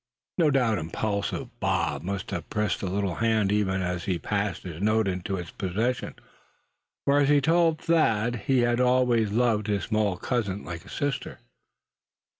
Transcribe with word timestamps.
No 0.39 0.49
doubt 0.49 0.79
impulsive 0.79 1.59
Bob 1.59 2.01
must 2.01 2.31
have 2.31 2.49
pressed 2.49 2.81
that 2.81 2.89
little 2.89 3.13
hand 3.17 3.51
even 3.51 3.83
as 3.83 4.05
he 4.05 4.17
passed 4.17 4.63
his 4.63 4.81
note 4.81 5.07
into 5.07 5.37
its 5.37 5.51
possession; 5.51 6.15
for 7.05 7.19
as 7.19 7.29
he 7.29 7.39
told 7.39 7.79
Thad, 7.79 8.37
he 8.47 8.61
had 8.61 8.79
always 8.79 9.31
loved 9.31 9.67
his 9.67 9.83
small 9.83 10.17
cousin 10.17 10.63
like 10.63 10.85
a 10.85 10.89
sister. 10.89 11.37